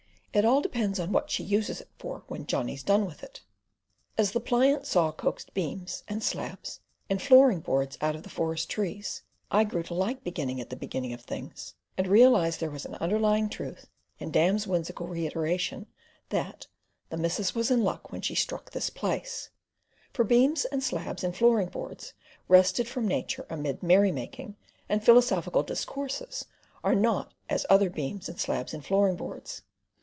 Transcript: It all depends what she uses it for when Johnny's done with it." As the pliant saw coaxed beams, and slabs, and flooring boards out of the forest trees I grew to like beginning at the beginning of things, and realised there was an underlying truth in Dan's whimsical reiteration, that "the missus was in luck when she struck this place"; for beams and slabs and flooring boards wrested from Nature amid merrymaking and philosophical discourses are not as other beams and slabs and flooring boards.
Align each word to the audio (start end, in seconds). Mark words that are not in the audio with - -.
It 0.33 0.45
all 0.45 0.61
depends 0.61 0.97
what 0.97 1.29
she 1.29 1.43
uses 1.43 1.81
it 1.81 1.89
for 1.99 2.23
when 2.29 2.47
Johnny's 2.47 2.83
done 2.83 3.05
with 3.05 3.21
it." 3.21 3.41
As 4.17 4.31
the 4.31 4.39
pliant 4.39 4.87
saw 4.87 5.11
coaxed 5.11 5.53
beams, 5.53 6.05
and 6.07 6.23
slabs, 6.23 6.79
and 7.09 7.21
flooring 7.21 7.59
boards 7.59 7.97
out 7.99 8.15
of 8.15 8.23
the 8.23 8.29
forest 8.29 8.69
trees 8.69 9.23
I 9.51 9.65
grew 9.65 9.83
to 9.83 9.93
like 9.93 10.23
beginning 10.23 10.61
at 10.61 10.69
the 10.69 10.77
beginning 10.77 11.11
of 11.11 11.19
things, 11.19 11.73
and 11.97 12.07
realised 12.07 12.61
there 12.61 12.71
was 12.71 12.85
an 12.85 12.95
underlying 12.95 13.49
truth 13.49 13.89
in 14.19 14.31
Dan's 14.31 14.65
whimsical 14.65 15.05
reiteration, 15.05 15.85
that 16.29 16.65
"the 17.09 17.17
missus 17.17 17.53
was 17.53 17.69
in 17.69 17.83
luck 17.83 18.13
when 18.13 18.21
she 18.21 18.33
struck 18.35 18.71
this 18.71 18.89
place"; 18.89 19.49
for 20.13 20.23
beams 20.23 20.63
and 20.63 20.81
slabs 20.81 21.25
and 21.25 21.35
flooring 21.35 21.67
boards 21.67 22.13
wrested 22.47 22.87
from 22.87 23.05
Nature 23.05 23.45
amid 23.49 23.83
merrymaking 23.83 24.55
and 24.87 25.03
philosophical 25.03 25.61
discourses 25.61 26.45
are 26.85 26.95
not 26.95 27.33
as 27.49 27.65
other 27.69 27.89
beams 27.89 28.29
and 28.29 28.39
slabs 28.39 28.73
and 28.73 28.85
flooring 28.85 29.17
boards. 29.17 29.63